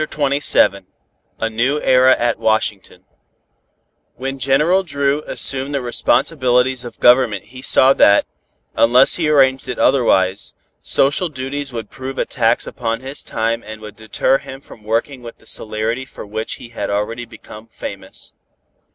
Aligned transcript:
CHAPTER 0.09 0.35
XXVII 0.39 0.85
A 1.37 1.47
NEW 1.47 1.79
ERA 1.79 2.13
AT 2.17 2.39
WASHINGTON 2.39 3.03
When 4.15 4.39
General 4.39 4.81
Dru 4.81 5.21
assumed 5.27 5.75
the 5.75 5.81
responsibilities 5.83 6.83
of 6.83 6.99
Government 6.99 7.43
he 7.45 7.61
saw 7.61 7.93
that, 7.93 8.25
unless 8.75 9.17
he 9.17 9.29
arranged 9.29 9.69
it 9.69 9.77
otherwise, 9.77 10.55
social 10.81 11.29
duties 11.29 11.71
would 11.71 11.91
prove 11.91 12.17
a 12.17 12.25
tax 12.25 12.65
upon 12.65 13.01
his 13.01 13.21
time 13.23 13.61
and 13.63 13.79
would 13.81 13.95
deter 13.95 14.39
him 14.39 14.59
from 14.59 14.81
working 14.83 15.21
with 15.21 15.37
that 15.37 15.49
celerity 15.49 16.05
for 16.05 16.25
which 16.25 16.55
he 16.55 16.69
had 16.69 16.89
already 16.89 17.25
become 17.25 17.67
famous. 17.67 18.33